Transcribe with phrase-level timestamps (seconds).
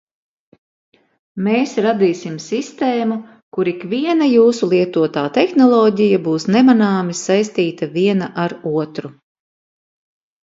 [1.47, 3.17] Mēs radīsim sistēmu,
[3.57, 9.13] kur ikviena jūsu lietotā tehnoloģija būs nemanāmi saistīta viena ar otru.